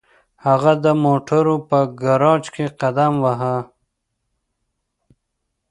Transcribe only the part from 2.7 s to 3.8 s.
قدم واهه